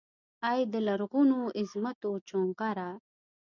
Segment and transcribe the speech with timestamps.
[0.51, 2.89] ای دلرغونوعظمتوچونغره!